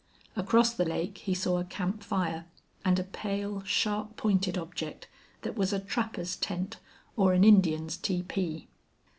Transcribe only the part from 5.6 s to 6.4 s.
a trapper's